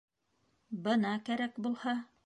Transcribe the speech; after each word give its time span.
—Бына 0.87 1.13
кәрәк 1.29 1.65
булһа! 1.67 1.99